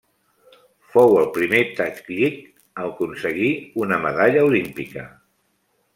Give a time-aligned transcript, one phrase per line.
[0.93, 3.53] Fou el primer tadjik a aconseguir
[3.85, 5.05] una medalla olímpica.